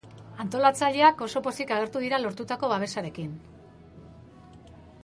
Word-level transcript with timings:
Antolatzaileak 0.43 1.21
oso 1.25 1.43
pozik 1.49 1.75
agertu 1.75 2.03
dira 2.07 2.21
lortutako 2.25 2.73
babesarekin. 2.73 3.39